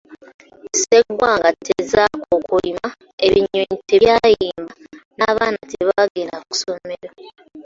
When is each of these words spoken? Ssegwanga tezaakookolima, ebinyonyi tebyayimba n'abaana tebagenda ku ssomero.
Ssegwanga 0.75 1.49
tezaakookolima, 1.65 2.87
ebinyonyi 3.25 3.77
tebyayimba 3.89 4.73
n'abaana 5.17 5.59
tebagenda 5.71 6.37
ku 6.45 6.53
ssomero. 6.55 7.09